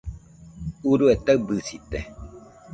Urue 0.89 1.13
taɨbɨsite 1.25 1.99